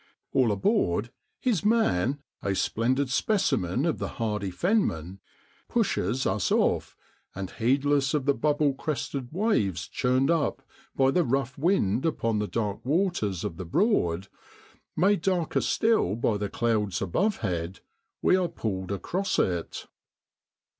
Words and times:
All 0.33 0.51
aboard, 0.51 1.11
his 1.39 1.59
14 1.59 1.69
JANUARY 1.79 1.89
IN 1.91 1.93
BPOADLAND. 1.93 2.07
man, 2.07 2.23
a 2.41 2.55
splendid 2.55 3.09
specimen 3.11 3.85
of 3.85 3.99
the 3.99 4.07
hardy 4.07 4.49
fenman, 4.49 5.19
pushes 5.69 6.25
us 6.25 6.51
off, 6.51 6.97
and 7.35 7.51
heedless 7.51 8.15
of 8.15 8.25
the 8.25 8.33
bubble 8.33 8.73
crested 8.73 9.31
waves 9.31 9.87
churned 9.87 10.31
up 10.31 10.63
by 10.95 11.11
the 11.11 11.23
rough 11.23 11.55
wind 11.55 12.07
upon 12.07 12.39
the 12.39 12.47
dark 12.47 12.83
waters 12.83 13.43
of 13.43 13.57
the 13.57 13.65
Broad 13.65 14.27
made 14.97 15.21
darker 15.21 15.61
still 15.61 16.15
by 16.15 16.35
the 16.37 16.49
clouds 16.49 16.99
above 16.99 17.37
head 17.41 17.81
we 18.23 18.35
are 18.35 18.49
pulled 18.49 18.91
across 18.91 19.37
it. 19.37 19.85